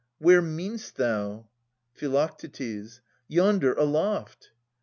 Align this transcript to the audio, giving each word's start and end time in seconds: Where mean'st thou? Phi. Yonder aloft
Where 0.17 0.41
mean'st 0.41 0.95
thou? 0.95 1.45
Phi. 1.93 2.87
Yonder 3.27 3.73
aloft 3.75 4.49